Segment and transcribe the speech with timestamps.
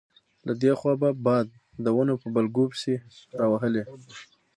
[0.47, 1.47] له دې خوا به باد
[1.83, 2.93] د ونو په بلګو پسې
[3.39, 3.83] راوهلې.